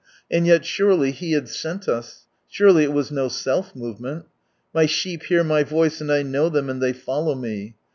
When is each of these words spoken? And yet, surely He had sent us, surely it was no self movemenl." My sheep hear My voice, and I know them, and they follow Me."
And 0.31 0.47
yet, 0.47 0.65
surely 0.65 1.11
He 1.11 1.33
had 1.33 1.47
sent 1.47 1.87
us, 1.87 2.25
surely 2.49 2.83
it 2.85 2.91
was 2.91 3.11
no 3.11 3.27
self 3.27 3.75
movemenl." 3.75 4.25
My 4.73 4.87
sheep 4.87 5.21
hear 5.25 5.43
My 5.43 5.61
voice, 5.61 6.01
and 6.01 6.11
I 6.11 6.23
know 6.23 6.49
them, 6.49 6.71
and 6.71 6.81
they 6.81 6.91
follow 6.91 7.35
Me." 7.35 7.75